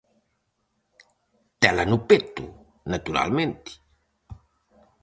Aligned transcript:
-Tela 1.59 1.85
no 1.91 1.97
peto, 2.09 2.45
naturalmente? 2.93 3.71